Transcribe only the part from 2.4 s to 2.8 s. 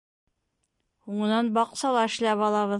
алабыҙ.